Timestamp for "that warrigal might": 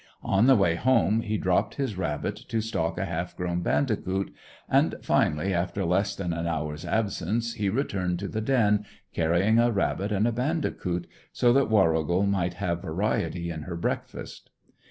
11.53-12.55